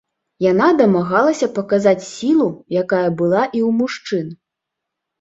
Яна 0.51 0.69
дамагалася 0.79 1.51
паказаць 1.59 2.03
сілу, 2.15 2.49
якая 2.83 3.05
была 3.23 3.47
і 3.49 3.59
ў 3.67 3.69
мужчын. 3.79 4.27